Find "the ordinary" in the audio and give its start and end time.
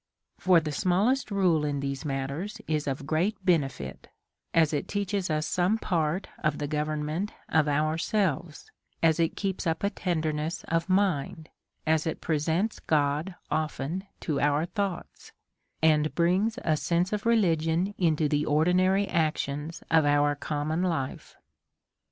18.27-19.07